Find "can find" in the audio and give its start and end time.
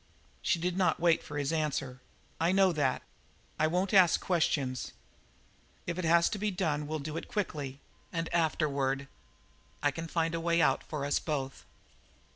9.91-10.33